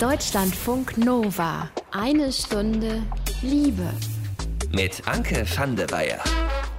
[0.00, 1.70] Deutschlandfunk Nova.
[1.90, 3.02] Eine Stunde
[3.40, 3.88] Liebe.
[4.70, 6.22] Mit Anke van der Weyer.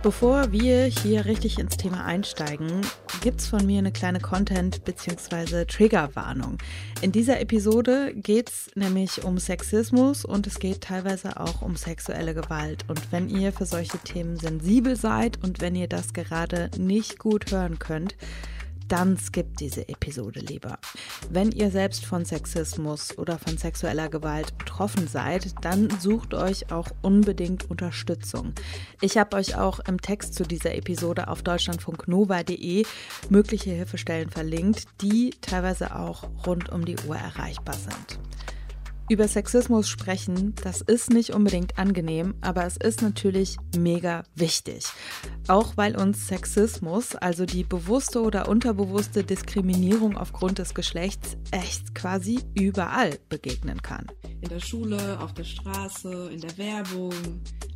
[0.04, 2.82] Bevor wir hier richtig ins Thema einsteigen,
[3.22, 5.66] gibt es von mir eine kleine Content- bzw.
[5.66, 6.60] Triggerwarnung.
[7.02, 12.36] In dieser Episode geht es nämlich um Sexismus und es geht teilweise auch um sexuelle
[12.36, 12.86] Gewalt.
[12.88, 17.50] Und wenn ihr für solche Themen sensibel seid und wenn ihr das gerade nicht gut
[17.52, 18.16] hören könnt,
[18.88, 20.78] dann skippt diese Episode lieber.
[21.30, 26.90] Wenn ihr selbst von Sexismus oder von sexueller Gewalt betroffen seid, dann sucht euch auch
[27.02, 28.54] unbedingt Unterstützung.
[29.02, 32.86] Ich habe euch auch im Text zu dieser Episode auf deutschlandfunknova.de
[33.30, 38.20] mögliche Hilfestellen verlinkt, die teilweise auch rund um die Uhr erreichbar sind.
[39.10, 44.86] Über Sexismus sprechen, das ist nicht unbedingt angenehm, aber es ist natürlich mega wichtig.
[45.48, 52.42] Auch weil uns Sexismus, also die bewusste oder unterbewusste Diskriminierung aufgrund des Geschlechts, echt quasi
[52.54, 54.08] überall begegnen kann.
[54.42, 57.14] In der Schule, auf der Straße, in der Werbung,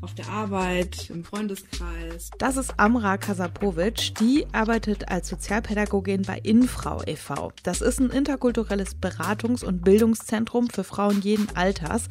[0.01, 2.31] auf der Arbeit, im Freundeskreis.
[2.37, 4.15] Das ist Amra Kasapovic.
[4.19, 7.51] Die arbeitet als Sozialpädagogin bei Infrau e.V.
[7.63, 12.07] Das ist ein interkulturelles Beratungs- und Bildungszentrum für Frauen jeden Alters.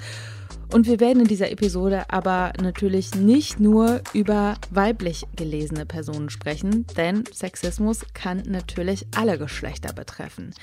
[0.72, 6.86] Und wir werden in dieser Episode aber natürlich nicht nur über weiblich gelesene Personen sprechen,
[6.96, 10.54] denn Sexismus kann natürlich alle Geschlechter betreffen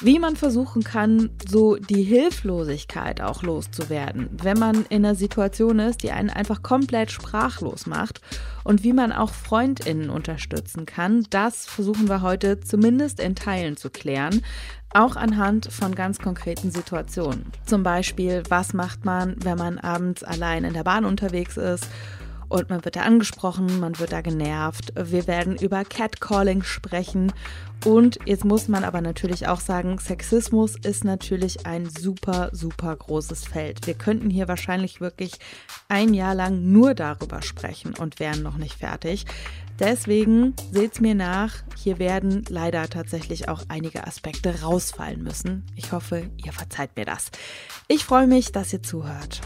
[0.00, 6.02] wie man versuchen kann, so die Hilflosigkeit auch loszuwerden, wenn man in einer Situation ist,
[6.02, 8.20] die einen einfach komplett sprachlos macht
[8.64, 13.90] und wie man auch Freundinnen unterstützen kann, das versuchen wir heute zumindest in Teilen zu
[13.90, 14.42] klären,
[14.94, 17.46] auch anhand von ganz konkreten Situationen.
[17.66, 21.86] Zum Beispiel, was macht man, wenn man abends allein in der Bahn unterwegs ist
[22.48, 24.92] und man wird da angesprochen, man wird da genervt.
[24.96, 27.32] Wir werden über Catcalling sprechen.
[27.84, 33.44] Und jetzt muss man aber natürlich auch sagen, Sexismus ist natürlich ein super, super großes
[33.44, 33.86] Feld.
[33.86, 35.32] Wir könnten hier wahrscheinlich wirklich
[35.88, 39.26] ein Jahr lang nur darüber sprechen und wären noch nicht fertig.
[39.78, 45.64] Deswegen seht's mir nach, hier werden leider tatsächlich auch einige Aspekte rausfallen müssen.
[45.76, 47.30] Ich hoffe, ihr verzeiht mir das.
[47.86, 49.40] Ich freue mich, dass ihr zuhört.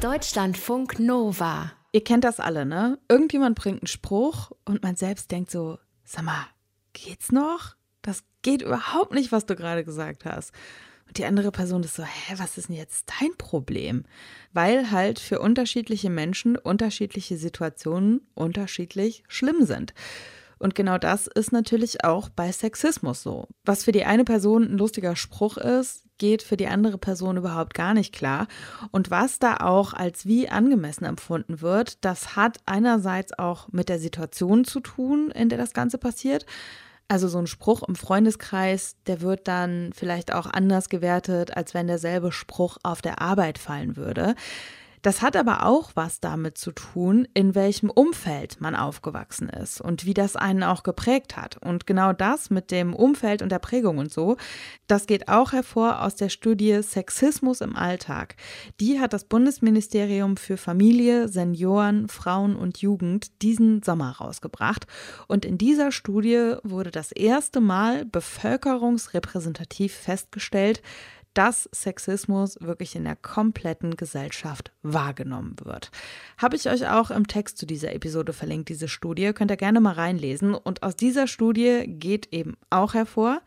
[0.00, 1.72] Deutschlandfunk Nova.
[1.90, 3.00] Ihr kennt das alle, ne?
[3.08, 6.46] Irgendjemand bringt einen Spruch und man selbst denkt so, sag mal,
[6.92, 7.74] geht's noch?
[8.00, 10.52] Das geht überhaupt nicht, was du gerade gesagt hast.
[11.08, 14.04] Und die andere Person ist so, hä, was ist denn jetzt dein Problem?
[14.52, 19.94] Weil halt für unterschiedliche Menschen unterschiedliche Situationen unterschiedlich schlimm sind.
[20.60, 23.48] Und genau das ist natürlich auch bei Sexismus so.
[23.64, 27.74] Was für die eine Person ein lustiger Spruch ist, geht für die andere Person überhaupt
[27.74, 28.46] gar nicht klar.
[28.90, 33.98] Und was da auch als wie angemessen empfunden wird, das hat einerseits auch mit der
[33.98, 36.44] Situation zu tun, in der das Ganze passiert.
[37.10, 41.86] Also so ein Spruch im Freundeskreis, der wird dann vielleicht auch anders gewertet, als wenn
[41.86, 44.34] derselbe Spruch auf der Arbeit fallen würde.
[45.02, 50.04] Das hat aber auch was damit zu tun, in welchem Umfeld man aufgewachsen ist und
[50.04, 51.56] wie das einen auch geprägt hat.
[51.58, 54.36] Und genau das mit dem Umfeld und der Prägung und so,
[54.86, 58.36] das geht auch hervor aus der Studie Sexismus im Alltag.
[58.80, 64.86] Die hat das Bundesministerium für Familie, Senioren, Frauen und Jugend diesen Sommer rausgebracht.
[65.26, 70.82] Und in dieser Studie wurde das erste Mal bevölkerungsrepräsentativ festgestellt,
[71.38, 75.92] dass Sexismus wirklich in der kompletten Gesellschaft wahrgenommen wird.
[76.36, 79.80] Habe ich euch auch im Text zu dieser Episode verlinkt, diese Studie, könnt ihr gerne
[79.80, 80.52] mal reinlesen.
[80.52, 83.40] Und aus dieser Studie geht eben auch hervor,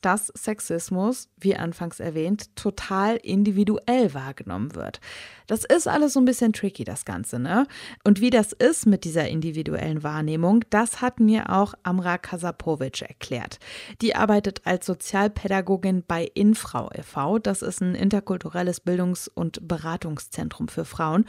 [0.00, 5.00] dass Sexismus, wie anfangs erwähnt, total individuell wahrgenommen wird.
[5.46, 7.66] Das ist alles so ein bisschen tricky, das Ganze, ne?
[8.04, 13.58] Und wie das ist mit dieser individuellen Wahrnehmung, das hat mir auch Amra Kasapovic erklärt.
[14.00, 17.38] Die arbeitet als Sozialpädagogin bei Infrau e.V.
[17.38, 21.24] Das ist ein interkulturelles Bildungs- und Beratungszentrum für Frauen.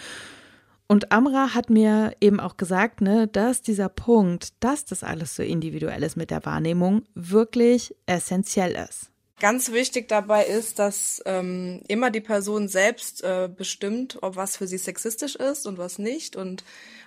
[0.87, 5.43] Und Amra hat mir eben auch gesagt, ne, dass dieser Punkt, dass das alles so
[5.43, 9.11] individuell ist mit der Wahrnehmung, wirklich essentiell ist.
[9.39, 14.65] Ganz wichtig dabei ist, dass ähm, immer die Person selbst äh, bestimmt, ob was für
[14.65, 16.63] sie sexistisch ist und was nicht und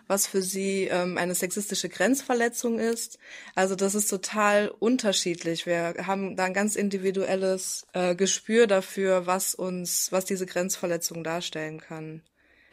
[0.07, 3.19] was für sie ähm, eine sexistische Grenzverletzung ist.
[3.57, 5.67] Also das ist total unterschiedlich.
[5.67, 11.81] Wir haben da ein ganz individuelles äh, Gespür dafür, was uns, was diese Grenzverletzung darstellen
[11.81, 12.23] kann.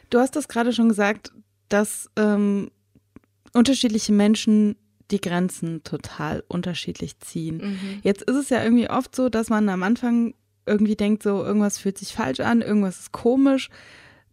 [0.10, 1.32] Du hast das gerade schon gesagt,
[1.70, 2.72] dass ähm,
[3.54, 4.76] unterschiedliche Menschen
[5.12, 7.58] die Grenzen total unterschiedlich ziehen.
[7.58, 8.00] Mhm.
[8.04, 10.34] Jetzt ist es ja irgendwie oft so, dass man am Anfang
[10.66, 13.70] irgendwie denkt, so irgendwas fühlt sich falsch an, irgendwas ist komisch.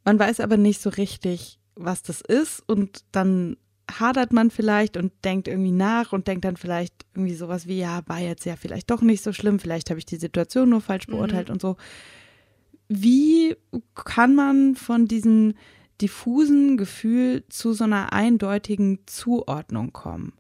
[0.05, 3.57] Man weiß aber nicht so richtig, was das ist und dann
[3.91, 8.03] hadert man vielleicht und denkt irgendwie nach und denkt dann vielleicht irgendwie sowas wie, ja,
[8.07, 11.07] war jetzt ja vielleicht doch nicht so schlimm, vielleicht habe ich die Situation nur falsch
[11.07, 11.55] beurteilt mhm.
[11.55, 11.77] und so.
[12.89, 13.57] Wie
[13.95, 15.55] kann man von diesem
[16.01, 20.33] diffusen Gefühl zu so einer eindeutigen Zuordnung kommen?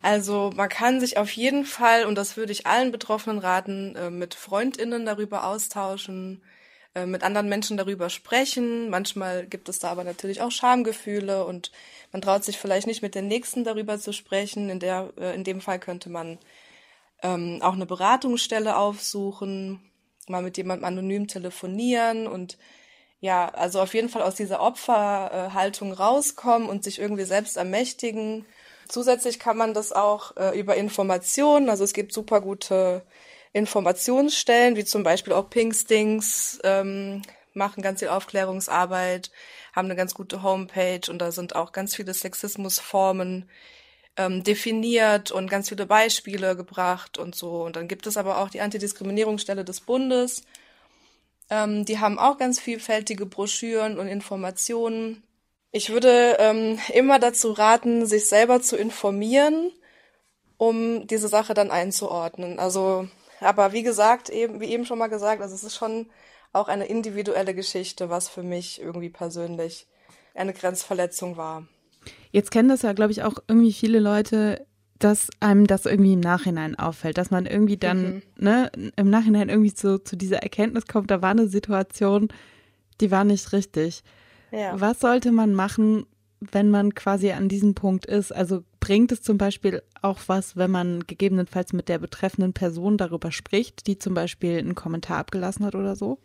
[0.00, 4.10] Also man kann sich auf jeden Fall, und das würde ich allen Betroffenen raten, äh,
[4.10, 6.42] mit Freundinnen darüber austauschen,
[6.94, 8.90] äh, mit anderen Menschen darüber sprechen.
[8.90, 11.70] Manchmal gibt es da aber natürlich auch Schamgefühle und
[12.10, 14.70] man traut sich vielleicht nicht mit den Nächsten darüber zu sprechen.
[14.70, 16.38] In, der, äh, in dem Fall könnte man
[17.22, 19.80] ähm, auch eine Beratungsstelle aufsuchen,
[20.28, 22.58] mal mit jemandem anonym telefonieren und
[23.20, 28.44] ja, also auf jeden Fall aus dieser Opferhaltung rauskommen und sich irgendwie selbst ermächtigen.
[28.88, 33.02] Zusätzlich kann man das auch äh, über Informationen, also es gibt super gute
[33.52, 37.22] Informationsstellen, wie zum Beispiel auch Pinkstings, ähm,
[37.54, 39.30] machen ganz viel Aufklärungsarbeit,
[39.72, 43.48] haben eine ganz gute Homepage und da sind auch ganz viele Sexismusformen
[44.16, 47.62] ähm, definiert und ganz viele Beispiele gebracht und so.
[47.62, 50.42] Und dann gibt es aber auch die Antidiskriminierungsstelle des Bundes.
[51.50, 55.22] Ähm, die haben auch ganz vielfältige Broschüren und Informationen.
[55.70, 59.70] Ich würde ähm, immer dazu raten, sich selber zu informieren,
[60.58, 62.58] um diese Sache dann einzuordnen.
[62.58, 63.08] Also
[63.42, 66.08] aber wie gesagt, eben, wie eben schon mal gesagt, also es ist schon
[66.52, 69.86] auch eine individuelle Geschichte, was für mich irgendwie persönlich
[70.34, 71.66] eine Grenzverletzung war.
[72.30, 74.66] Jetzt kennen das ja, glaube ich, auch irgendwie viele Leute,
[74.98, 78.22] dass einem das irgendwie im Nachhinein auffällt, dass man irgendwie dann mhm.
[78.38, 82.28] ne, im Nachhinein irgendwie zu, zu dieser Erkenntnis kommt, da war eine Situation,
[83.00, 84.04] die war nicht richtig.
[84.52, 84.80] Ja.
[84.80, 86.06] Was sollte man machen,
[86.40, 88.32] wenn man quasi an diesem Punkt ist?
[88.32, 93.32] Also bringt es zum Beispiel auch was, wenn man gegebenenfalls mit der betreffenden Person darüber
[93.32, 96.18] spricht, die zum Beispiel einen Kommentar abgelassen hat oder so?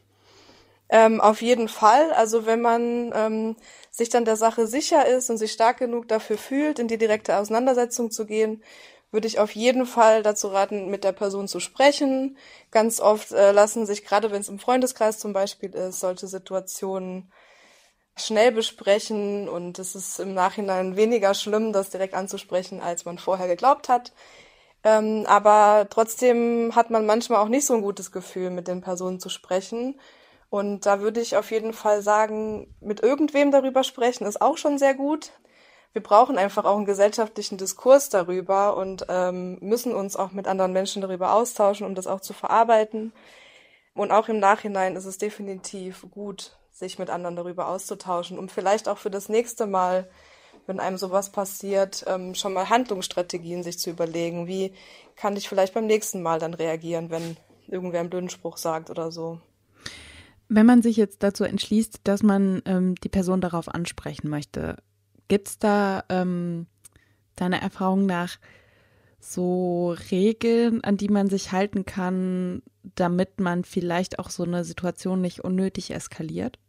[0.89, 2.11] Ähm, auf jeden Fall.
[2.13, 3.55] Also wenn man ähm,
[3.91, 7.37] sich dann der Sache sicher ist und sich stark genug dafür fühlt, in die direkte
[7.37, 8.63] Auseinandersetzung zu gehen,
[9.11, 12.37] würde ich auf jeden Fall dazu raten, mit der Person zu sprechen.
[12.71, 17.31] Ganz oft äh, lassen sich, gerade wenn es im Freundeskreis zum Beispiel ist, solche Situationen
[18.17, 23.47] schnell besprechen und es ist im Nachhinein weniger schlimm, das direkt anzusprechen, als man vorher
[23.47, 24.11] geglaubt hat.
[24.83, 29.19] Ähm, aber trotzdem hat man manchmal auch nicht so ein gutes Gefühl, mit den Personen
[29.19, 29.99] zu sprechen.
[30.49, 34.77] Und da würde ich auf jeden Fall sagen, mit irgendwem darüber sprechen ist auch schon
[34.77, 35.31] sehr gut.
[35.93, 40.71] Wir brauchen einfach auch einen gesellschaftlichen Diskurs darüber und ähm, müssen uns auch mit anderen
[40.71, 43.13] Menschen darüber austauschen, um das auch zu verarbeiten.
[43.93, 48.87] Und auch im Nachhinein ist es definitiv gut, sich mit anderen darüber auszutauschen, um vielleicht
[48.87, 50.07] auch für das nächste Mal,
[50.67, 54.45] wenn einem sowas passiert, ähm, schon mal Handlungsstrategien sich zu überlegen.
[54.47, 54.73] Wie
[55.15, 59.11] kann ich vielleicht beim nächsten Mal dann reagieren, wenn irgendwer einen blöden Spruch sagt oder
[59.11, 59.39] so?
[60.49, 64.77] Wenn man sich jetzt dazu entschließt, dass man ähm, die Person darauf ansprechen möchte,
[65.27, 66.67] gibt es da ähm,
[67.35, 68.37] deiner Erfahrung nach
[69.19, 72.61] so Regeln, an die man sich halten kann,
[72.95, 76.59] damit man vielleicht auch so eine Situation nicht unnötig eskaliert?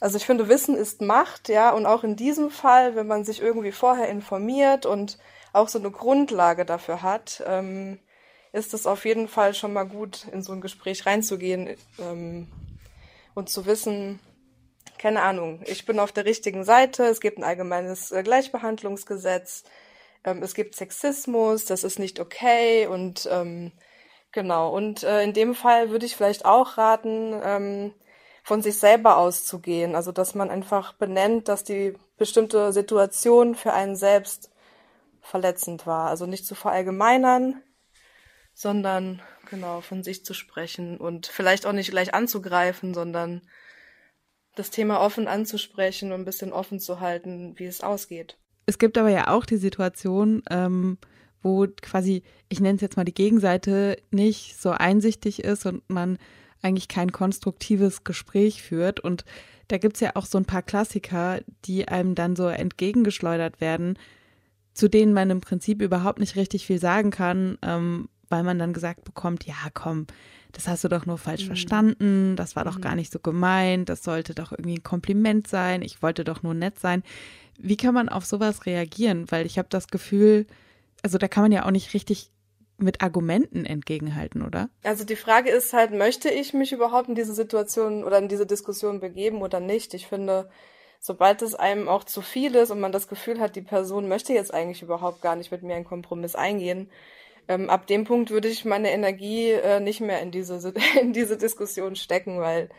[0.00, 3.40] Also ich finde, Wissen ist Macht, ja, und auch in diesem Fall, wenn man sich
[3.40, 5.18] irgendwie vorher informiert und
[5.52, 8.00] auch so eine Grundlage dafür hat, ähm,
[8.54, 12.46] ist es auf jeden Fall schon mal gut, in so ein Gespräch reinzugehen ähm,
[13.34, 14.20] und zu wissen,
[14.96, 19.64] keine Ahnung, ich bin auf der richtigen Seite, es gibt ein allgemeines äh, Gleichbehandlungsgesetz,
[20.22, 23.72] ähm, es gibt Sexismus, das ist nicht okay und ähm,
[24.30, 24.72] genau.
[24.72, 27.94] Und äh, in dem Fall würde ich vielleicht auch raten, ähm,
[28.44, 29.96] von sich selber auszugehen.
[29.96, 34.52] Also dass man einfach benennt, dass die bestimmte Situation für einen selbst
[35.22, 36.08] verletzend war.
[36.08, 37.63] Also nicht zu verallgemeinern,
[38.54, 39.20] sondern
[39.50, 43.42] genau von sich zu sprechen und vielleicht auch nicht gleich anzugreifen, sondern
[44.54, 48.38] das Thema offen anzusprechen und ein bisschen offen zu halten, wie es ausgeht.
[48.66, 50.98] Es gibt aber ja auch die Situation, ähm,
[51.42, 56.18] wo quasi, ich nenne es jetzt mal die Gegenseite, nicht so einsichtig ist und man
[56.62, 59.00] eigentlich kein konstruktives Gespräch führt.
[59.00, 59.24] Und
[59.68, 63.98] da gibt es ja auch so ein paar Klassiker, die einem dann so entgegengeschleudert werden,
[64.72, 68.72] zu denen man im Prinzip überhaupt nicht richtig viel sagen kann, ähm, weil man dann
[68.72, 70.06] gesagt bekommt, ja, komm,
[70.52, 71.48] das hast du doch nur falsch mhm.
[71.48, 72.70] verstanden, das war mhm.
[72.70, 76.42] doch gar nicht so gemeint, das sollte doch irgendwie ein Kompliment sein, ich wollte doch
[76.42, 77.02] nur nett sein.
[77.58, 79.30] Wie kann man auf sowas reagieren?
[79.30, 80.46] Weil ich habe das Gefühl,
[81.02, 82.30] also da kann man ja auch nicht richtig
[82.78, 84.68] mit Argumenten entgegenhalten, oder?
[84.82, 88.46] Also die Frage ist halt, möchte ich mich überhaupt in diese Situation oder in diese
[88.46, 89.94] Diskussion begeben oder nicht?
[89.94, 90.50] Ich finde,
[90.98, 94.32] sobald es einem auch zu viel ist und man das Gefühl hat, die Person möchte
[94.32, 96.90] jetzt eigentlich überhaupt gar nicht mit mir einen Kompromiss eingehen,
[97.48, 101.36] ähm, ab dem Punkt würde ich meine Energie äh, nicht mehr in diese, in diese
[101.36, 102.70] Diskussion stecken, weil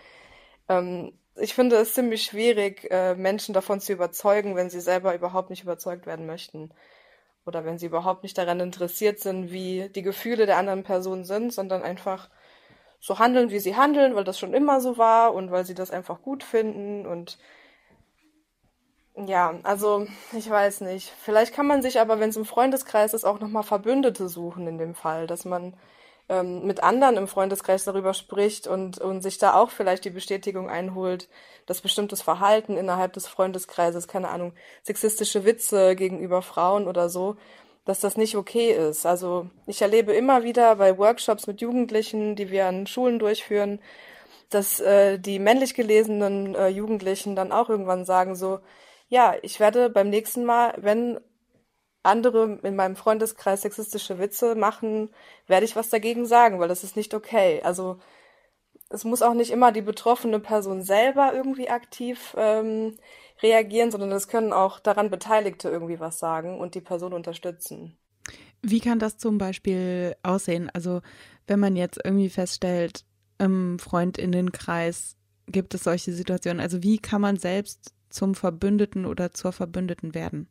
[0.69, 5.49] ähm, Ich finde es ziemlich schwierig, äh, Menschen davon zu überzeugen, wenn sie selber überhaupt
[5.49, 6.71] nicht überzeugt werden möchten.
[7.45, 11.53] Oder wenn sie überhaupt nicht daran interessiert sind, wie die Gefühle der anderen Person sind,
[11.53, 12.29] sondern einfach
[12.99, 15.91] so handeln, wie sie handeln, weil das schon immer so war und weil sie das
[15.91, 17.37] einfach gut finden und
[19.17, 21.13] ja, also ich weiß nicht.
[21.21, 24.77] Vielleicht kann man sich aber, wenn es im Freundeskreis ist, auch nochmal Verbündete suchen in
[24.77, 25.73] dem Fall, dass man
[26.27, 30.69] ähm, mit anderen im Freundeskreis darüber spricht und, und sich da auch vielleicht die Bestätigung
[30.69, 31.29] einholt,
[31.65, 34.53] dass bestimmtes Verhalten innerhalb des Freundeskreises, keine Ahnung,
[34.83, 37.37] sexistische Witze gegenüber Frauen oder so,
[37.85, 39.05] dass das nicht okay ist.
[39.05, 43.79] Also ich erlebe immer wieder bei Workshops mit Jugendlichen, die wir an Schulen durchführen,
[44.49, 48.59] dass äh, die männlich gelesenen äh, Jugendlichen dann auch irgendwann sagen so,
[49.07, 51.19] ja, ich werde beim nächsten Mal, wenn
[52.03, 55.09] andere in meinem Freundeskreis sexistische Witze machen,
[55.47, 57.61] werde ich was dagegen sagen, weil das ist nicht okay.
[57.63, 57.99] Also
[58.89, 62.95] es muss auch nicht immer die betroffene Person selber irgendwie aktiv ähm,
[63.41, 67.97] reagieren, sondern es können auch daran Beteiligte irgendwie was sagen und die Person unterstützen.
[68.61, 70.69] Wie kann das zum Beispiel aussehen?
[70.73, 71.01] Also
[71.47, 73.05] wenn man jetzt irgendwie feststellt,
[73.37, 79.51] im Freundinnenkreis gibt es solche Situationen, also wie kann man selbst zum Verbündeten oder zur
[79.51, 80.47] Verbündeten werden?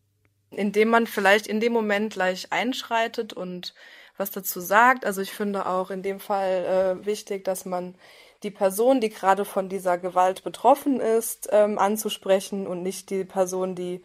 [0.50, 3.74] Indem man vielleicht in dem Moment gleich einschreitet und
[4.16, 5.04] was dazu sagt.
[5.04, 7.96] Also ich finde auch in dem Fall äh, wichtig, dass man
[8.42, 13.74] die Person, die gerade von dieser Gewalt betroffen ist, ähm, anzusprechen und nicht die Person,
[13.74, 14.04] die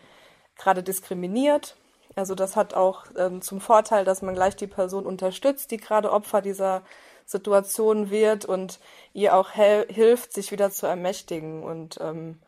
[0.56, 1.76] gerade diskriminiert.
[2.16, 6.12] Also das hat auch ähm, zum Vorteil, dass man gleich die Person unterstützt, die gerade
[6.12, 6.84] Opfer dieser
[7.26, 8.80] Situation wird und
[9.14, 12.40] ihr auch hilft, sich wieder zu ermächtigen und ähm,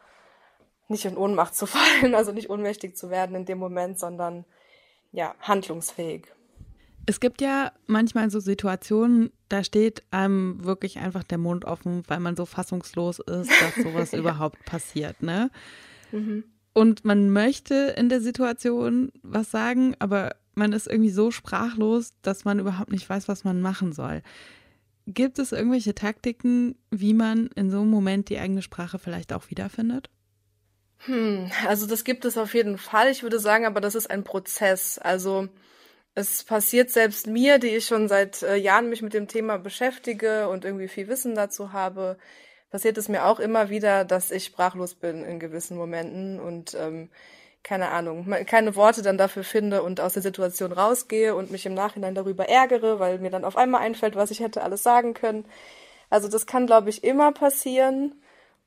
[0.91, 4.45] nicht in Ohnmacht zu fallen, also nicht ohnmächtig zu werden in dem Moment, sondern
[5.11, 6.27] ja, handlungsfähig.
[7.07, 12.19] Es gibt ja manchmal so Situationen, da steht einem wirklich einfach der Mund offen, weil
[12.19, 14.19] man so fassungslos ist, dass sowas ja.
[14.19, 15.49] überhaupt passiert, ne?
[16.11, 16.43] Mhm.
[16.73, 22.45] Und man möchte in der Situation was sagen, aber man ist irgendwie so sprachlos, dass
[22.45, 24.21] man überhaupt nicht weiß, was man machen soll.
[25.07, 29.49] Gibt es irgendwelche Taktiken, wie man in so einem Moment die eigene Sprache vielleicht auch
[29.49, 30.09] wiederfindet?
[31.05, 33.09] Hm, also das gibt es auf jeden Fall.
[33.09, 34.99] Ich würde sagen, aber das ist ein Prozess.
[34.99, 35.47] Also
[36.15, 40.49] es passiert selbst mir, die ich schon seit äh, Jahren mich mit dem Thema beschäftige
[40.49, 42.17] und irgendwie viel Wissen dazu habe,
[42.71, 47.09] passiert es mir auch immer wieder, dass ich sprachlos bin in gewissen Momenten und ähm,
[47.63, 51.75] keine Ahnung, keine Worte dann dafür finde und aus der Situation rausgehe und mich im
[51.75, 55.45] Nachhinein darüber ärgere, weil mir dann auf einmal einfällt, was ich hätte alles sagen können.
[56.09, 58.20] Also das kann, glaube ich, immer passieren.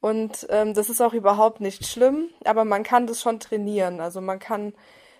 [0.04, 4.02] Und ähm, das ist auch überhaupt nicht schlimm, aber man kann das schon trainieren.
[4.02, 4.74] Also man kann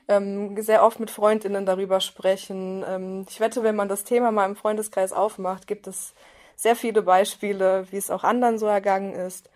[0.08, 2.84] ähm, sehr oft mit Freundinnen darüber sprechen.
[2.86, 6.12] Ähm, ich wette, wenn man das Thema mal im Freundeskreis aufmacht, gibt es
[6.54, 9.48] sehr viele Beispiele, wie es auch anderen so ergangen ist.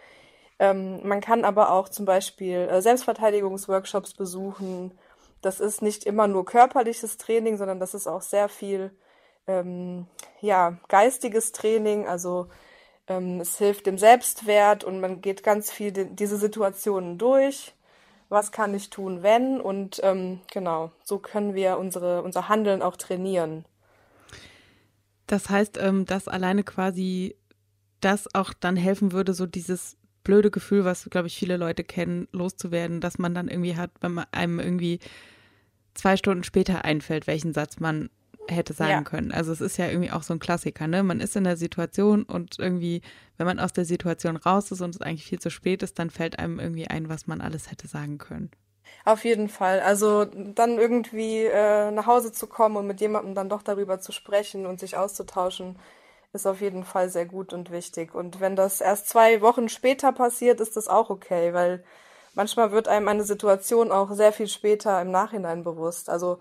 [0.58, 4.97] Ähm, man kann aber auch zum Beispiel äh, Selbstverteidigungsworkshops besuchen.
[5.42, 8.92] Das ist nicht immer nur körperliches Training, sondern das ist auch sehr viel
[9.47, 10.06] ähm,
[10.40, 12.08] ja, geistiges Training.
[12.08, 12.49] Also
[13.09, 17.75] ähm, es hilft dem Selbstwert und man geht ganz viel die, diese Situationen durch.
[18.29, 19.61] Was kann ich tun, wenn?
[19.61, 23.65] Und ähm, genau, so können wir unsere, unser Handeln auch trainieren.
[25.27, 27.37] Das heißt, ähm, dass alleine quasi
[28.00, 32.29] das auch dann helfen würde, so dieses blöde Gefühl, was, glaube ich, viele Leute kennen,
[32.33, 35.00] loszuwerden, dass man dann irgendwie hat, wenn man einem irgendwie
[35.95, 38.11] zwei Stunden später einfällt, welchen Satz man
[38.50, 39.02] hätte sagen ja.
[39.02, 39.33] können.
[39.33, 41.02] Also es ist ja irgendwie auch so ein Klassiker, ne?
[41.02, 43.02] Man ist in der Situation und irgendwie,
[43.37, 46.11] wenn man aus der Situation raus ist und es eigentlich viel zu spät ist, dann
[46.11, 48.50] fällt einem irgendwie ein, was man alles hätte sagen können.
[49.05, 49.81] Auf jeden Fall.
[49.81, 54.12] Also dann irgendwie äh, nach Hause zu kommen und mit jemandem dann doch darüber zu
[54.12, 55.78] sprechen und sich auszutauschen,
[56.33, 58.14] ist auf jeden Fall sehr gut und wichtig.
[58.14, 61.85] Und wenn das erst zwei Wochen später passiert, ist das auch okay, weil
[62.35, 66.11] manchmal wird einem eine Situation auch sehr viel später im Nachhinein bewusst.
[66.11, 66.38] Also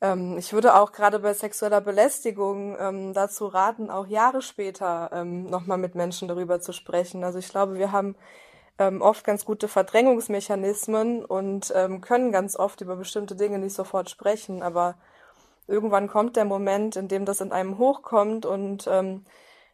[0.00, 5.44] ähm, ich würde auch gerade bei sexueller Belästigung ähm, dazu raten, auch Jahre später ähm,
[5.44, 7.24] nochmal mit Menschen darüber zu sprechen.
[7.24, 8.16] Also ich glaube, wir haben
[8.78, 14.08] ähm, oft ganz gute Verdrängungsmechanismen und ähm, können ganz oft über bestimmte Dinge nicht sofort
[14.10, 14.96] sprechen, aber
[15.66, 19.26] irgendwann kommt der Moment, in dem das in einem hochkommt und ähm,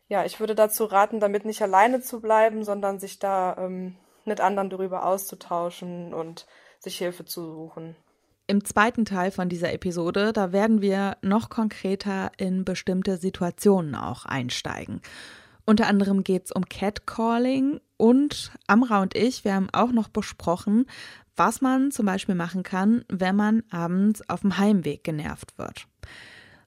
[0.09, 4.41] ja, ich würde dazu raten, damit nicht alleine zu bleiben, sondern sich da ähm, mit
[4.41, 6.47] anderen darüber auszutauschen und
[6.79, 7.97] sich Hilfe zu suchen.
[8.47, 14.27] Im zweiten Teil von dieser Episode, da werden wir noch konkreter in bestimmte Situationen auch
[14.27, 15.01] einsteigen.
[15.65, 20.85] Unter anderem geht es um Catcalling und Amra und ich, wir haben auch noch besprochen,
[21.37, 25.87] was man zum Beispiel machen kann, wenn man abends auf dem Heimweg genervt wird.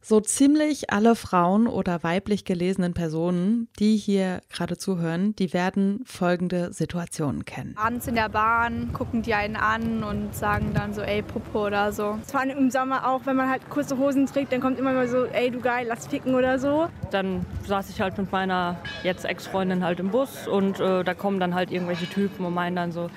[0.10, 6.72] So ziemlich alle Frauen oder weiblich gelesenen Personen, die hier gerade zuhören, die werden folgende
[6.72, 7.76] Situationen kennen.
[7.76, 11.92] Abends in der Bahn gucken die einen an und sagen dann so, ey, Puppe oder
[11.92, 12.18] so.
[12.26, 15.10] Vor allem im Sommer auch, wenn man halt kurze Hosen trägt, dann kommt immer mal
[15.10, 16.88] so, ey, du geil, lass ficken oder so.
[17.12, 21.42] Dann saß ich halt mit meiner jetzt Ex-Freundin halt im Bus und äh, da kommen
[21.42, 23.10] dann halt irgendwelche Typen und meinen dann so,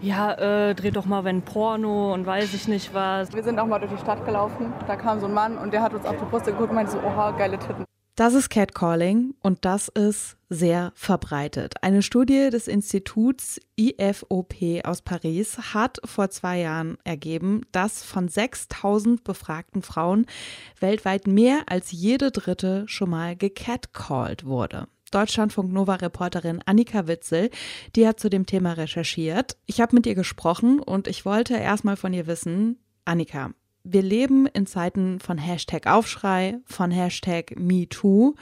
[0.00, 3.32] ja, äh, dreh doch mal wenn Porno und weiß ich nicht was.
[3.32, 4.72] Wir sind auch mal durch die Stadt gelaufen.
[4.86, 6.92] Da kam so ein Mann und der hat uns auf die Brüste geguckt und meinte
[6.92, 7.84] so, oha, geile Titten.
[8.18, 11.74] Das ist Catcalling und das ist sehr verbreitet.
[11.82, 19.22] Eine Studie des Instituts IFOP aus Paris hat vor zwei Jahren ergeben, dass von 6000
[19.22, 20.26] befragten Frauen
[20.80, 24.88] weltweit mehr als jede dritte schon mal gecatcalled wurde.
[25.10, 27.50] Deutschlandfunk Nova Reporterin Annika Witzel,
[27.96, 29.56] die hat zu dem Thema recherchiert.
[29.66, 33.50] Ich habe mit ihr gesprochen und ich wollte erstmal von ihr wissen, Annika,
[33.84, 38.34] wir leben in Zeiten von Hashtag Aufschrei, von Hashtag MeToo,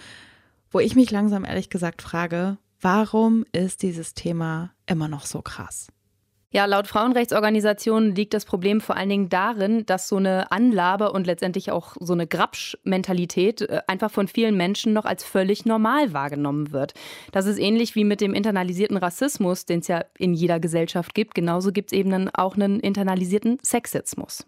[0.70, 5.88] wo ich mich langsam ehrlich gesagt frage, warum ist dieses Thema immer noch so krass?
[6.52, 11.26] Ja, laut Frauenrechtsorganisationen liegt das Problem vor allen Dingen darin, dass so eine Anlabe und
[11.26, 16.72] letztendlich auch so eine Grabsch-Mentalität äh, einfach von vielen Menschen noch als völlig normal wahrgenommen
[16.72, 16.94] wird.
[17.32, 21.34] Das ist ähnlich wie mit dem internalisierten Rassismus, den es ja in jeder Gesellschaft gibt.
[21.34, 24.46] Genauso gibt es eben auch einen internalisierten Sexismus.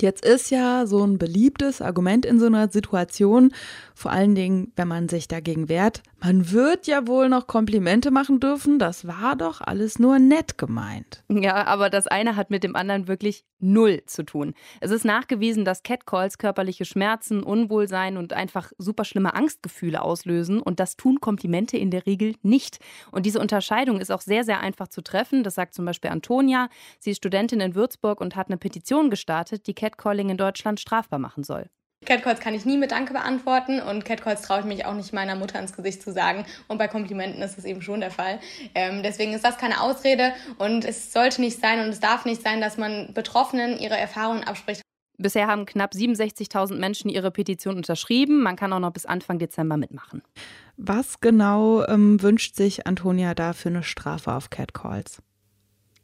[0.00, 3.52] Jetzt ist ja so ein beliebtes Argument in so einer Situation,
[3.94, 8.40] vor allen Dingen, wenn man sich dagegen wehrt, man wird ja wohl noch Komplimente machen
[8.40, 11.22] dürfen, das war doch alles nur nett gemeint.
[11.28, 14.54] Ja, aber das eine hat mit dem anderen wirklich null zu tun.
[14.80, 20.80] Es ist nachgewiesen, dass Catcalls körperliche Schmerzen, Unwohlsein und einfach super schlimme Angstgefühle auslösen und
[20.80, 22.78] das tun Komplimente in der Regel nicht.
[23.12, 25.42] Und diese Unterscheidung ist auch sehr, sehr einfach zu treffen.
[25.42, 26.68] Das sagt zum Beispiel Antonia.
[26.98, 31.18] Sie ist Studentin in Würzburg und hat eine Petition gestartet, die Catcalling in Deutschland strafbar
[31.18, 31.66] machen soll.
[32.06, 35.36] Catcalls kann ich nie mit Danke beantworten und Catcalls traue ich mich auch nicht meiner
[35.36, 36.46] Mutter ins Gesicht zu sagen.
[36.66, 38.40] Und bei Komplimenten ist es eben schon der Fall.
[38.74, 42.42] Ähm, deswegen ist das keine Ausrede und es sollte nicht sein und es darf nicht
[42.42, 44.80] sein, dass man Betroffenen ihre Erfahrungen abspricht.
[45.18, 48.42] Bisher haben knapp 67.000 Menschen ihre Petition unterschrieben.
[48.42, 50.22] Man kann auch noch bis Anfang Dezember mitmachen.
[50.78, 55.22] Was genau ähm, wünscht sich Antonia da für eine Strafe auf Catcalls?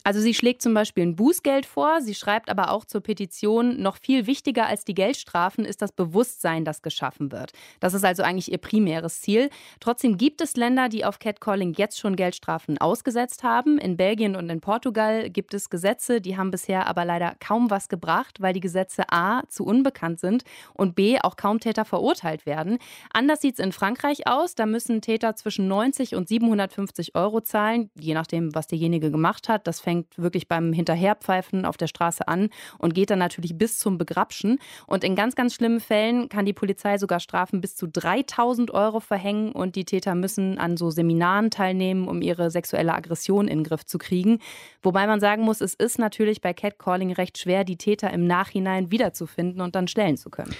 [0.07, 3.97] Also sie schlägt zum Beispiel ein Bußgeld vor, sie schreibt aber auch zur Petition, noch
[4.01, 7.51] viel wichtiger als die Geldstrafen ist das Bewusstsein, das geschaffen wird.
[7.81, 9.51] Das ist also eigentlich ihr primäres Ziel.
[9.81, 13.79] Trotzdem gibt es Länder, die auf Catcalling jetzt schon Geldstrafen ausgesetzt haben.
[13.79, 17.88] In Belgien und in Portugal gibt es Gesetze, die haben bisher aber leider kaum was
[17.88, 22.79] gebracht, weil die Gesetze a zu unbekannt sind und b auch kaum Täter verurteilt werden.
[23.12, 24.55] Anders sieht es in Frankreich aus.
[24.55, 29.66] Da müssen Täter zwischen 90 und 750 Euro zahlen, je nachdem, was derjenige gemacht hat.
[29.66, 33.78] Das fängt fängt wirklich beim Hinterherpfeifen auf der Straße an und geht dann natürlich bis
[33.78, 34.59] zum Begrapschen.
[34.87, 39.00] Und in ganz, ganz schlimmen Fällen kann die Polizei sogar Strafen bis zu 3000 Euro
[39.00, 43.64] verhängen und die Täter müssen an so Seminaren teilnehmen, um ihre sexuelle Aggression in den
[43.64, 44.38] Griff zu kriegen.
[44.82, 48.90] Wobei man sagen muss, es ist natürlich bei Catcalling recht schwer, die Täter im Nachhinein
[48.90, 50.54] wiederzufinden und dann stellen zu können.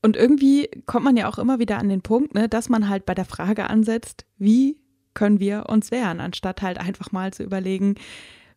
[0.00, 3.04] Und irgendwie kommt man ja auch immer wieder an den Punkt, ne, dass man halt
[3.04, 4.78] bei der Frage ansetzt, wie
[5.14, 7.96] können wir uns wehren, anstatt halt einfach mal zu überlegen,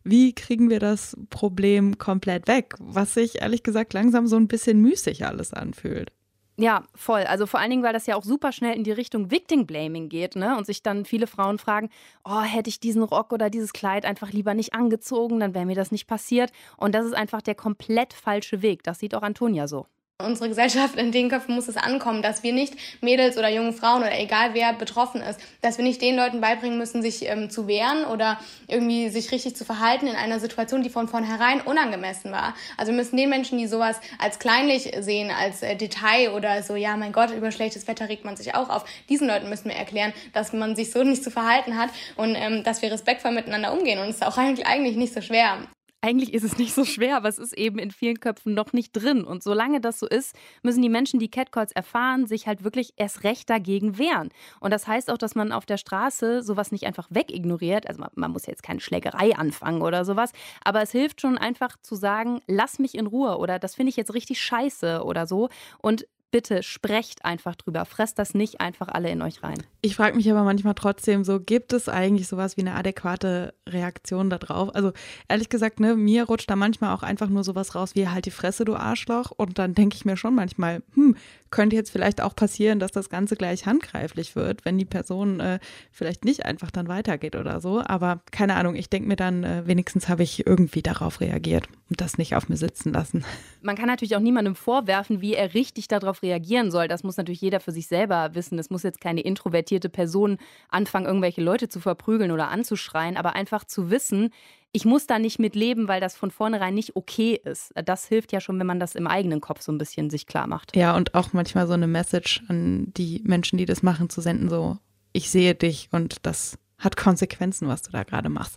[0.04, 2.74] wie kriegen wir das Problem komplett weg?
[2.78, 6.12] Was sich ehrlich gesagt langsam so ein bisschen müßig alles anfühlt.
[6.58, 7.22] Ja, voll.
[7.22, 10.08] Also vor allen Dingen, weil das ja auch super schnell in die Richtung Victim Blaming
[10.10, 10.56] geht, ne?
[10.58, 11.88] Und sich dann viele Frauen fragen,
[12.24, 15.74] oh, hätte ich diesen Rock oder dieses Kleid einfach lieber nicht angezogen, dann wäre mir
[15.74, 16.52] das nicht passiert.
[16.76, 18.82] Und das ist einfach der komplett falsche Weg.
[18.82, 19.86] Das sieht auch Antonia so
[20.24, 24.02] unsere Gesellschaft, in den Köpfen muss es ankommen, dass wir nicht Mädels oder junge Frauen
[24.02, 27.66] oder egal wer betroffen ist, dass wir nicht den Leuten beibringen müssen, sich ähm, zu
[27.66, 32.54] wehren oder irgendwie sich richtig zu verhalten in einer Situation, die von vornherein unangemessen war.
[32.76, 36.76] Also wir müssen den Menschen, die sowas als kleinlich sehen, als äh, Detail oder so,
[36.76, 39.76] ja, mein Gott, über schlechtes Wetter regt man sich auch auf, diesen Leuten müssen wir
[39.76, 43.72] erklären, dass man sich so nicht zu verhalten hat und ähm, dass wir respektvoll miteinander
[43.72, 43.98] umgehen.
[43.98, 45.58] Und es ist auch eigentlich, eigentlich nicht so schwer
[46.02, 48.92] eigentlich ist es nicht so schwer, aber es ist eben in vielen Köpfen noch nicht
[48.92, 49.24] drin.
[49.24, 53.22] Und solange das so ist, müssen die Menschen, die Catcalls erfahren, sich halt wirklich erst
[53.22, 54.30] recht dagegen wehren.
[54.60, 57.86] Und das heißt auch, dass man auf der Straße sowas nicht einfach wegignoriert.
[57.86, 60.32] Also man, man muss jetzt keine Schlägerei anfangen oder sowas.
[60.64, 63.96] Aber es hilft schon einfach zu sagen, lass mich in Ruhe oder das finde ich
[63.96, 65.50] jetzt richtig scheiße oder so.
[65.78, 67.84] Und bitte sprecht einfach drüber.
[67.84, 69.62] Fresst das nicht einfach alle in euch rein.
[69.82, 74.30] Ich frage mich aber manchmal trotzdem so, gibt es eigentlich sowas wie eine adäquate Reaktion
[74.30, 74.74] darauf?
[74.74, 74.92] Also
[75.28, 78.30] ehrlich gesagt, ne, mir rutscht da manchmal auch einfach nur sowas raus wie halt die
[78.32, 79.30] Fresse, du Arschloch.
[79.30, 81.16] Und dann denke ich mir schon manchmal, hm,
[81.52, 85.60] könnte jetzt vielleicht auch passieren, dass das Ganze gleich handgreiflich wird, wenn die Person äh,
[85.92, 87.80] vielleicht nicht einfach dann weitergeht oder so.
[87.84, 92.00] Aber keine Ahnung, ich denke mir dann, äh, wenigstens habe ich irgendwie darauf reagiert und
[92.00, 93.24] das nicht auf mir sitzen lassen.
[93.60, 96.88] Man kann natürlich auch niemandem vorwerfen, wie er richtig darauf reagieren soll.
[96.88, 98.58] Das muss natürlich jeder für sich selber wissen.
[98.58, 100.38] Es muss jetzt keine introvertierte Person
[100.70, 104.30] anfangen, irgendwelche Leute zu verprügeln oder anzuschreien, aber einfach zu wissen,
[104.72, 107.72] ich muss da nicht mit leben, weil das von vornherein nicht okay ist.
[107.84, 110.46] Das hilft ja schon, wenn man das im eigenen Kopf so ein bisschen sich klar
[110.46, 110.74] macht.
[110.74, 114.48] Ja, und auch manchmal so eine Message an die Menschen, die das machen, zu senden,
[114.48, 114.78] so,
[115.12, 118.56] ich sehe dich und das hat Konsequenzen, was du da gerade machst.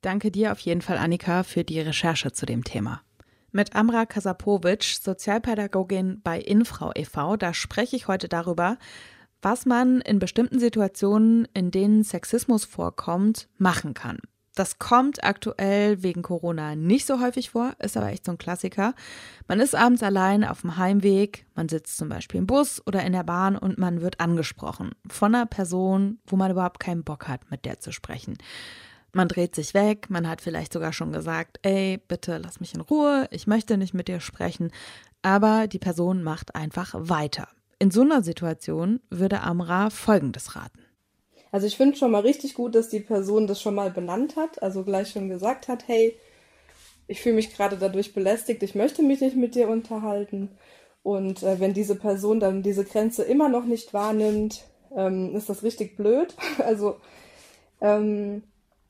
[0.00, 3.02] Danke dir auf jeden Fall, Annika, für die Recherche zu dem Thema.
[3.52, 8.78] Mit Amra Kasapovic, Sozialpädagogin bei Infrau e.V., da spreche ich heute darüber,
[9.42, 14.18] was man in bestimmten Situationen, in denen Sexismus vorkommt, machen kann.
[14.54, 18.94] Das kommt aktuell wegen Corona nicht so häufig vor, ist aber echt so ein Klassiker.
[19.46, 23.12] Man ist abends allein auf dem Heimweg, man sitzt zum Beispiel im Bus oder in
[23.12, 27.48] der Bahn und man wird angesprochen von einer Person, wo man überhaupt keinen Bock hat,
[27.50, 28.36] mit der zu sprechen.
[29.12, 32.80] Man dreht sich weg, man hat vielleicht sogar schon gesagt, ey, bitte lass mich in
[32.80, 34.72] Ruhe, ich möchte nicht mit dir sprechen,
[35.22, 37.48] aber die Person macht einfach weiter.
[37.78, 40.80] In so einer Situation würde Amra Folgendes raten.
[41.52, 44.62] Also ich finde schon mal richtig gut, dass die Person das schon mal benannt hat,
[44.62, 46.16] also gleich schon gesagt hat, hey,
[47.08, 50.50] ich fühle mich gerade dadurch belästigt, ich möchte mich nicht mit dir unterhalten.
[51.02, 54.64] Und äh, wenn diese Person dann diese Grenze immer noch nicht wahrnimmt,
[54.96, 56.34] ähm, ist das richtig blöd.
[56.58, 56.96] Also
[57.80, 58.42] ähm,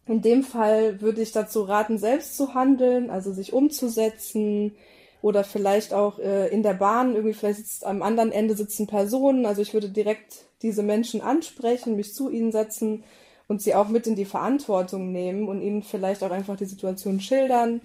[0.06, 4.76] in dem Fall würde ich dazu raten, selbst zu handeln, also sich umzusetzen
[5.22, 9.46] oder vielleicht auch äh, in der Bahn, irgendwie vielleicht sitzt am anderen Ende sitzen Personen.
[9.46, 13.04] Also ich würde direkt diese Menschen ansprechen, mich zu ihnen setzen
[13.48, 17.20] und sie auch mit in die Verantwortung nehmen und ihnen vielleicht auch einfach die Situation
[17.20, 17.80] schildern.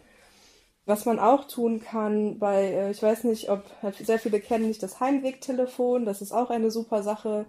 [0.86, 3.64] Was man auch tun kann, bei, äh, ich weiß nicht, ob
[4.00, 7.46] sehr viele kennen nicht das Heimwegtelefon, das ist auch eine super Sache.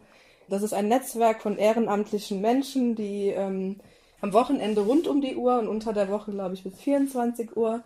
[0.48, 3.80] Das ist ein Netzwerk von ehrenamtlichen Menschen, die ähm,
[4.20, 7.82] am Wochenende rund um die Uhr und unter der Woche, glaube ich, bis 24 Uhr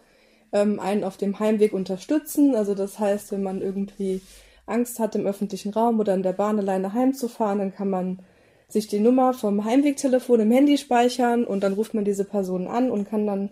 [0.52, 2.54] ähm, einen auf dem Heimweg unterstützen.
[2.54, 4.20] Also das heißt, wenn man irgendwie
[4.66, 8.20] Angst hat, im öffentlichen Raum oder in der Bahn alleine heimzufahren, dann kann man
[8.68, 12.90] sich die Nummer vom Heimwegtelefon im Handy speichern und dann ruft man diese Person an
[12.90, 13.50] und kann dann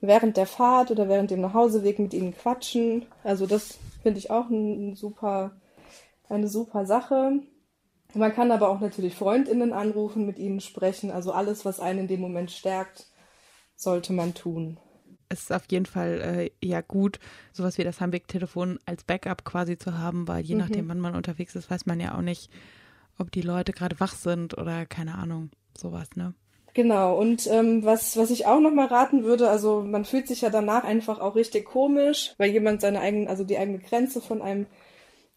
[0.00, 3.04] während der Fahrt oder während dem Nachhauseweg mit ihnen quatschen.
[3.22, 5.52] Also das finde ich auch ein super,
[6.28, 7.40] eine super Sache.
[8.14, 11.10] Man kann aber auch natürlich Freundinnen anrufen, mit ihnen sprechen.
[11.10, 13.08] Also alles, was einen in dem Moment stärkt,
[13.76, 14.78] sollte man tun
[15.34, 17.18] es ist auf jeden Fall äh, ja gut,
[17.52, 20.60] sowas wie das Heimweg-Telefon als Backup quasi zu haben, weil je mhm.
[20.60, 22.50] nachdem, wann man unterwegs ist, weiß man ja auch nicht,
[23.18, 26.34] ob die Leute gerade wach sind oder keine Ahnung, sowas, ne?
[26.74, 30.50] Genau, und ähm, was, was ich auch nochmal raten würde, also man fühlt sich ja
[30.50, 34.66] danach einfach auch richtig komisch, weil jemand seine eigene, also die eigene Grenze von einem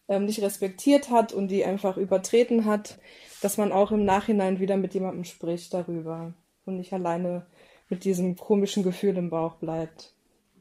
[0.08, 2.98] ähm, nicht respektiert hat und die einfach übertreten hat,
[3.40, 6.34] dass man auch im Nachhinein wieder mit jemandem spricht darüber
[6.64, 7.46] und nicht alleine
[7.88, 10.12] mit diesem komischen Gefühl im Bauch bleibt.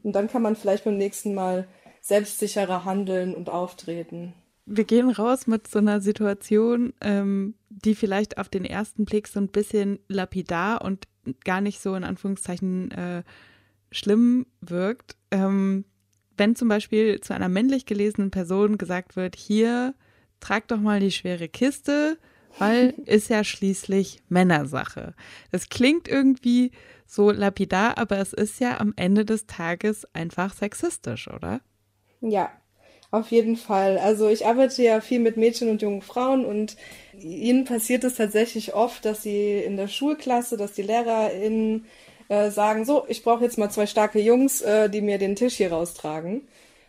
[0.04, 1.68] Und dann kann man vielleicht beim nächsten Mal
[2.02, 4.34] selbstsicherer handeln und auftreten.
[4.66, 9.40] Wir gehen raus mit so einer Situation, ähm, die vielleicht auf den ersten Blick so
[9.40, 11.08] ein bisschen lapidar und
[11.44, 13.24] gar nicht so in Anführungszeichen äh,
[13.92, 15.16] schlimm wirkt.
[15.32, 15.86] Ähm,
[16.38, 19.96] wenn zum Beispiel zu einer männlich gelesenen Person gesagt wird, hier,
[20.40, 22.18] trag doch mal die schwere Kiste,
[22.57, 25.13] weil ist ja schließlich Männersache.
[25.51, 26.71] Das klingt irgendwie
[27.05, 31.62] so lapidar, aber es ist ja am Ende des Tages einfach sexistisch, oder?
[32.21, 32.51] Ja,
[33.12, 33.97] auf jeden Fall.
[33.97, 36.75] Also ich arbeite ja viel mit Mädchen und jungen Frauen und
[37.17, 41.86] ihnen passiert es tatsächlich oft, dass sie in der Schulklasse, dass die LehrerInnen
[42.27, 45.55] äh, sagen, so, ich brauche jetzt mal zwei starke Jungs, äh, die mir den Tisch
[45.55, 46.47] hier raustragen.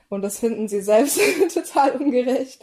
[0.09, 1.21] Und das finden sie selbst
[1.55, 2.63] total ungerecht.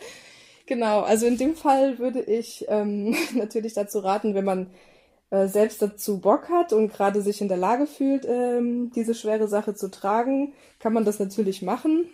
[0.65, 4.71] Genau, also in dem Fall würde ich ähm, natürlich dazu raten, wenn man
[5.29, 9.47] äh, selbst dazu Bock hat und gerade sich in der Lage fühlt, ähm, diese schwere
[9.47, 12.09] Sache zu tragen, kann man das natürlich machen.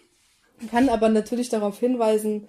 [0.70, 2.48] Kann aber natürlich darauf hinweisen,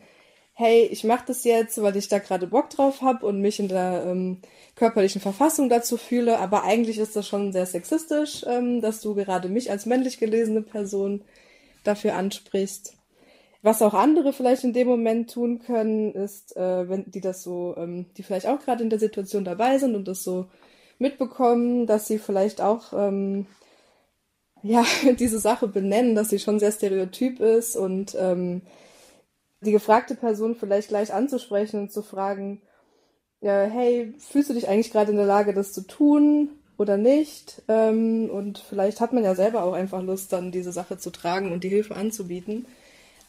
[0.55, 3.69] hey, ich mache das jetzt, weil ich da gerade Bock drauf habe und mich in
[3.69, 4.43] der ähm,
[4.75, 9.49] körperlichen Verfassung dazu fühle, aber eigentlich ist das schon sehr sexistisch, ähm, dass du gerade
[9.49, 11.25] mich als männlich gelesene Person
[11.85, 12.95] dafür ansprichst.
[13.63, 17.75] Was auch andere vielleicht in dem Moment tun können, ist, äh, wenn die das so,
[17.77, 20.47] ähm, die vielleicht auch gerade in der Situation dabei sind und das so
[20.99, 23.47] mitbekommen, dass sie vielleicht auch ähm,
[24.63, 24.85] ja
[25.19, 28.63] diese Sache benennen, dass sie schon sehr stereotyp ist und ähm,
[29.61, 32.63] die gefragte Person vielleicht gleich anzusprechen und zu fragen,
[33.41, 37.63] ja, hey, fühlst du dich eigentlich gerade in der Lage, das zu tun oder nicht?
[37.69, 41.53] Ähm, und vielleicht hat man ja selber auch einfach Lust, dann diese Sache zu tragen
[41.53, 42.67] und die Hilfe anzubieten.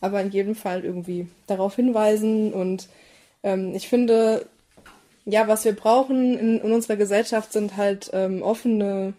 [0.03, 2.51] Aber in jedem Fall irgendwie darauf hinweisen.
[2.51, 2.89] Und
[3.41, 4.45] ähm, ich finde,
[5.23, 9.13] ja, was wir brauchen in, in unserer Gesellschaft sind halt ähm, offene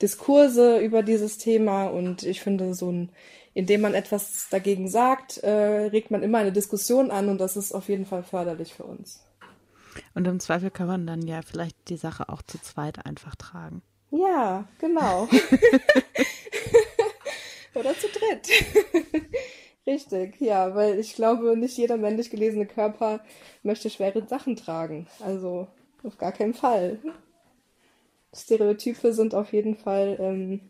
[0.00, 1.84] Diskurse über dieses Thema.
[1.84, 3.10] Und ich finde, so ein,
[3.52, 7.74] indem man etwas dagegen sagt, äh, regt man immer eine Diskussion an und das ist
[7.74, 9.22] auf jeden Fall förderlich für uns.
[10.14, 13.82] Und im Zweifel kann man dann ja vielleicht die Sache auch zu zweit einfach tragen.
[14.10, 15.28] Ja, genau.
[17.74, 18.48] Oder zu dritt.
[19.86, 23.20] Richtig, ja, weil ich glaube, nicht jeder männlich gelesene Körper
[23.62, 25.08] möchte schwere Sachen tragen.
[25.20, 25.66] Also
[26.04, 27.00] auf gar keinen Fall.
[28.34, 30.60] Stereotype sind auf jeden Fall ähm,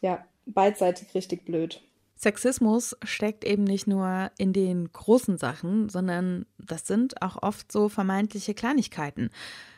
[0.00, 1.82] ja beidseitig richtig blöd.
[2.16, 7.88] Sexismus steckt eben nicht nur in den großen Sachen, sondern das sind auch oft so
[7.88, 9.30] vermeintliche Kleinigkeiten,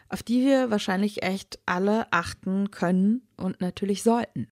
[0.08, 4.48] auf die wir wahrscheinlich echt alle achten können und natürlich sollten.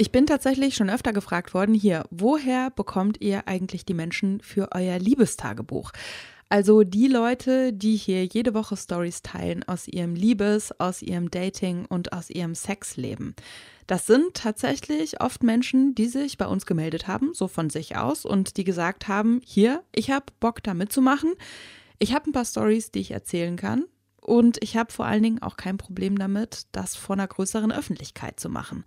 [0.00, 4.68] Ich bin tatsächlich schon öfter gefragt worden, hier, woher bekommt ihr eigentlich die Menschen für
[4.70, 5.90] euer Liebestagebuch?
[6.48, 11.84] Also die Leute, die hier jede Woche Stories teilen aus ihrem Liebes, aus ihrem Dating
[11.84, 13.34] und aus ihrem Sexleben.
[13.88, 18.24] Das sind tatsächlich oft Menschen, die sich bei uns gemeldet haben, so von sich aus,
[18.24, 21.34] und die gesagt haben, hier, ich habe Bock da mitzumachen.
[21.98, 23.84] Ich habe ein paar Stories, die ich erzählen kann.
[24.20, 28.38] Und ich habe vor allen Dingen auch kein Problem damit, das vor einer größeren Öffentlichkeit
[28.38, 28.84] zu machen.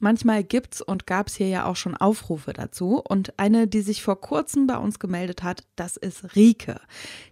[0.00, 3.00] Manchmal gibt's und gab's hier ja auch schon Aufrufe dazu.
[3.08, 6.80] Und eine, die sich vor kurzem bei uns gemeldet hat, das ist Rike.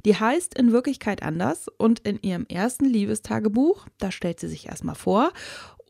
[0.04, 4.94] Die heißt in Wirklichkeit anders und in ihrem ersten Liebestagebuch, da stellt sie sich erstmal
[4.94, 5.32] vor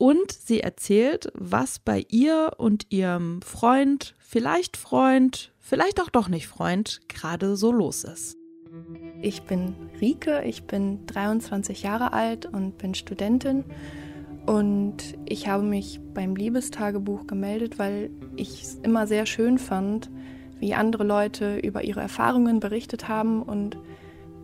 [0.01, 6.49] und sie erzählt, was bei ihr und ihrem Freund, vielleicht Freund, vielleicht auch doch nicht
[6.49, 8.39] Freund, gerade so los ist.
[9.22, 13.64] Ich bin Rike, ich bin 23 Jahre alt und bin Studentin.
[14.46, 20.11] Und ich habe mich beim Liebestagebuch gemeldet, weil ich es immer sehr schön fand,
[20.59, 23.78] wie andere Leute über ihre Erfahrungen berichtet haben und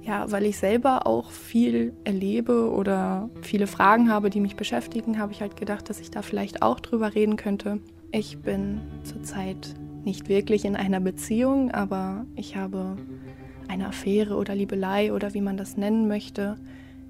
[0.03, 5.33] ja, weil ich selber auch viel erlebe oder viele Fragen habe, die mich beschäftigen, habe
[5.33, 7.81] ich halt gedacht, dass ich da vielleicht auch drüber reden könnte.
[8.13, 12.97] Ich bin zurzeit nicht wirklich in einer Beziehung, aber ich habe
[13.69, 16.57] eine Affäre oder Liebelei oder wie man das nennen möchte,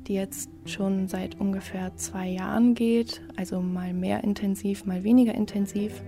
[0.07, 6.03] die jetzt schon seit ungefähr zwei Jahren geht, also mal mehr intensiv, mal weniger intensiv.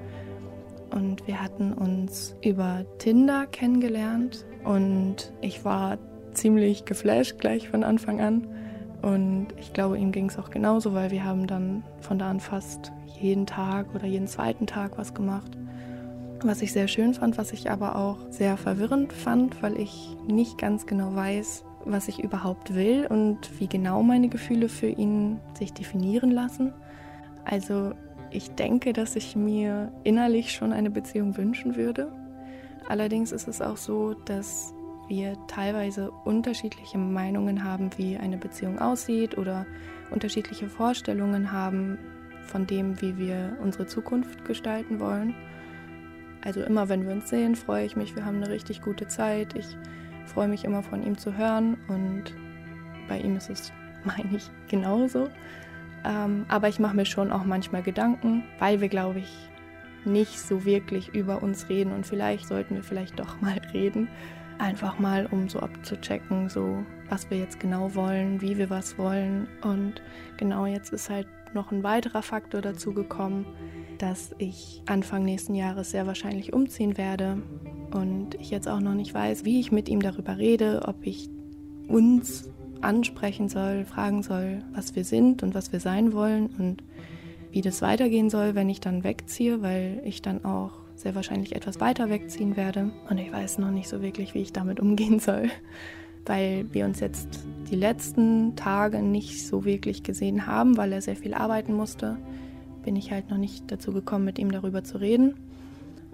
[0.90, 5.98] Und wir hatten uns über Tinder kennengelernt und ich war
[6.32, 8.46] ziemlich geflasht gleich von Anfang an.
[9.02, 12.40] Und ich glaube, ihm ging es auch genauso, weil wir haben dann von da an
[12.40, 15.57] fast jeden Tag oder jeden zweiten Tag was gemacht
[16.42, 20.58] was ich sehr schön fand, was ich aber auch sehr verwirrend fand, weil ich nicht
[20.58, 25.72] ganz genau weiß, was ich überhaupt will und wie genau meine Gefühle für ihn sich
[25.72, 26.72] definieren lassen.
[27.44, 27.92] Also
[28.30, 32.12] ich denke, dass ich mir innerlich schon eine Beziehung wünschen würde.
[32.88, 34.74] Allerdings ist es auch so, dass
[35.08, 39.66] wir teilweise unterschiedliche Meinungen haben, wie eine Beziehung aussieht oder
[40.10, 41.98] unterschiedliche Vorstellungen haben
[42.42, 45.34] von dem, wie wir unsere Zukunft gestalten wollen.
[46.44, 48.14] Also immer, wenn wir uns sehen, freue ich mich.
[48.14, 49.54] Wir haben eine richtig gute Zeit.
[49.54, 49.76] Ich
[50.26, 52.24] freue mich immer von ihm zu hören und
[53.08, 53.72] bei ihm ist es,
[54.04, 55.28] meine ich, genauso.
[56.04, 59.48] Ähm, aber ich mache mir schon auch manchmal Gedanken, weil wir, glaube ich,
[60.04, 64.08] nicht so wirklich über uns reden und vielleicht sollten wir vielleicht doch mal reden.
[64.58, 69.46] Einfach mal, um so abzuchecken, so was wir jetzt genau wollen, wie wir was wollen.
[69.62, 70.02] Und
[70.36, 73.46] genau jetzt ist halt noch ein weiterer Faktor dazu gekommen,
[73.98, 77.42] dass ich Anfang nächsten Jahres sehr wahrscheinlich umziehen werde
[77.92, 81.28] und ich jetzt auch noch nicht weiß, wie ich mit ihm darüber rede, ob ich
[81.88, 86.82] uns ansprechen soll, fragen soll, was wir sind und was wir sein wollen und
[87.50, 91.80] wie das weitergehen soll, wenn ich dann wegziehe, weil ich dann auch sehr wahrscheinlich etwas
[91.80, 92.90] weiter wegziehen werde.
[93.08, 95.50] Und ich weiß noch nicht so wirklich, wie ich damit umgehen soll,
[96.28, 97.28] weil wir uns jetzt
[97.70, 102.18] die letzten Tage nicht so wirklich gesehen haben, weil er sehr viel arbeiten musste
[102.88, 105.34] bin ich halt noch nicht dazu gekommen, mit ihm darüber zu reden.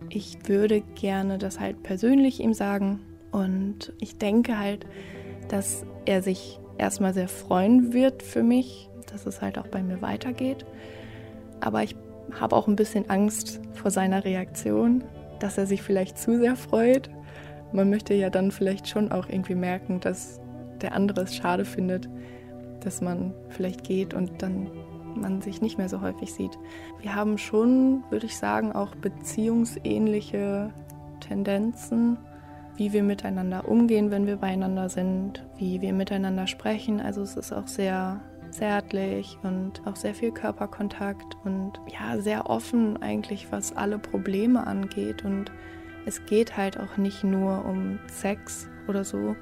[0.09, 2.99] Ich würde gerne das halt persönlich ihm sagen
[3.31, 4.85] und ich denke halt,
[5.47, 10.03] dass er sich erstmal sehr freuen wird für mich, dass es halt auch bei mir
[10.03, 10.67] weitergeht.
[11.61, 11.95] Aber ich
[12.41, 15.05] habe auch ein bisschen Angst vor seiner Reaktion,
[15.39, 17.09] dass er sich vielleicht zu sehr freut.
[17.75, 20.41] Man möchte ja dann vielleicht schon auch irgendwie merken, dass
[20.81, 22.09] der andere es schade findet,
[22.81, 24.71] dass man vielleicht geht und dann
[25.17, 26.59] man sich nicht mehr so häufig sieht.
[27.01, 30.73] Wir haben schon, würde ich sagen, auch beziehungsähnliche
[31.21, 32.17] Tendenzen.
[32.77, 37.01] wie wir miteinander umgehen, wenn wir beieinander sind, wie wir miteinander sprechen.
[37.01, 43.01] Also es ist auch sehr zärtlich und auch sehr viel Körperkontakt und ja, sehr offen
[43.03, 45.25] eigentlich, was alle Probleme angeht.
[45.25, 45.53] Und
[46.07, 49.37] es geht halt auch nicht nur um Sex oder so.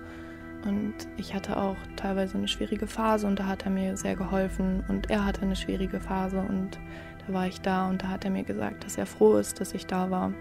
[0.64, 4.84] Und ich hatte auch teilweise eine schwierige Phase und da hat er mir sehr geholfen.
[4.88, 6.78] Und er hatte eine schwierige Phase und
[7.26, 9.74] da war ich da und da hat er mir gesagt, dass er froh ist, dass
[9.74, 10.32] ich da war.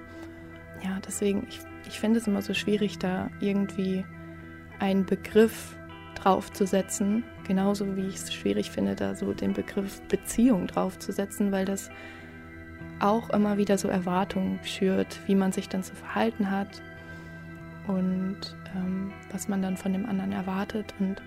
[0.84, 4.06] Ja, deswegen, ich, ich finde es immer so schwierig, da irgendwie
[4.80, 5.76] einen Begriff
[6.16, 7.24] draufzusetzen.
[7.48, 11.90] Genauso wie ich es schwierig finde, da so den Begriff Beziehung draufzusetzen, weil das
[13.02, 16.82] auch immer wieder so Erwartungen schürt, wie man sich dann zu verhalten hat
[17.88, 20.94] und ähm, was man dann von dem anderen erwartet.
[21.00, 21.22] Und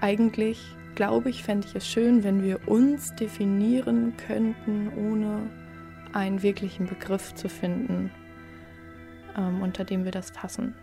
[0.00, 5.50] eigentlich, glaube ich, fände ich es schön, wenn wir uns definieren könnten, ohne
[6.12, 8.10] einen wirklichen Begriff zu finden,
[9.36, 10.74] ähm, unter dem wir das fassen.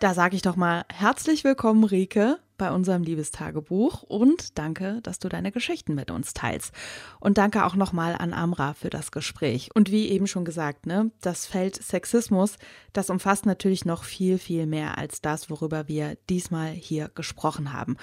[0.00, 5.28] Da sage ich doch mal herzlich willkommen, Rike, bei unserem Liebestagebuch und danke, dass du
[5.28, 6.72] deine Geschichten mit uns teilst.
[7.20, 9.70] Und danke auch nochmal an Amra für das Gespräch.
[9.74, 12.56] Und wie eben schon gesagt, ne, das Feld Sexismus,
[12.92, 17.96] das umfasst natürlich noch viel, viel mehr als das, worüber wir diesmal hier gesprochen haben.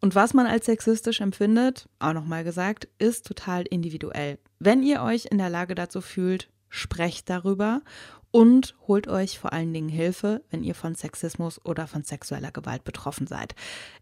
[0.00, 4.38] Und was man als sexistisch empfindet, auch nochmal gesagt, ist total individuell.
[4.58, 7.82] Wenn ihr euch in der Lage dazu fühlt, sprecht darüber
[8.36, 12.84] und holt euch vor allen Dingen Hilfe, wenn ihr von Sexismus oder von sexueller Gewalt
[12.84, 13.54] betroffen seid.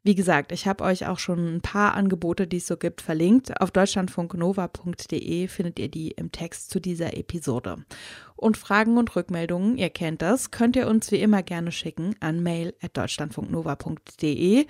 [0.02, 3.60] Wie gesagt, ich habe euch auch schon ein paar Angebote, die es so gibt, verlinkt.
[3.60, 7.84] Auf deutschlandfunknova.de findet ihr die im Text zu dieser Episode.
[8.34, 12.42] Und Fragen und Rückmeldungen, ihr kennt das, könnt ihr uns wie immer gerne schicken an
[12.42, 14.66] mail@deutschlandfunknova.de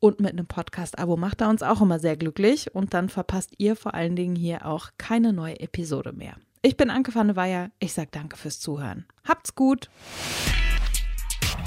[0.00, 3.76] und mit einem Podcast-Abo macht er uns auch immer sehr glücklich und dann verpasst ihr
[3.76, 6.34] vor allen Dingen hier auch keine neue Episode mehr.
[6.66, 7.70] Ich bin Anke van der Weyer.
[7.78, 9.04] Ich sage danke fürs Zuhören.
[9.28, 9.90] Habt's gut.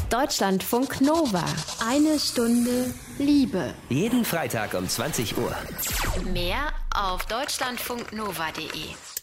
[0.10, 1.45] Deutschlandfunk Nova.
[1.88, 3.75] Eine Stunde Liebe.
[3.89, 5.55] Jeden Freitag um 20 Uhr.
[6.33, 9.16] Mehr auf deutschlandfunknova.de.